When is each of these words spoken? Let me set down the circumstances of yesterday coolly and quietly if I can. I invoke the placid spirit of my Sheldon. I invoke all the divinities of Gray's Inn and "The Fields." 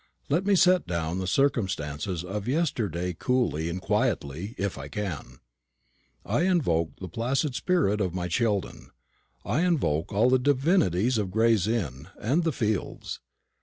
Let 0.29 0.47
me 0.47 0.55
set 0.55 0.87
down 0.87 1.19
the 1.19 1.27
circumstances 1.27 2.23
of 2.23 2.47
yesterday 2.47 3.13
coolly 3.13 3.69
and 3.69 3.79
quietly 3.79 4.55
if 4.57 4.75
I 4.75 4.87
can. 4.87 5.41
I 6.25 6.41
invoke 6.41 6.95
the 6.97 7.07
placid 7.07 7.53
spirit 7.53 8.01
of 8.01 8.11
my 8.15 8.27
Sheldon. 8.27 8.89
I 9.45 9.61
invoke 9.61 10.11
all 10.11 10.31
the 10.31 10.39
divinities 10.39 11.19
of 11.19 11.29
Gray's 11.29 11.67
Inn 11.67 12.07
and 12.19 12.43
"The 12.43 12.51
Fields." 12.51 13.19